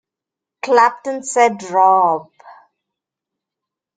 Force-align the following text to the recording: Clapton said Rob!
Clapton 0.63 1.21
said 1.21 1.61
Rob! 1.69 2.31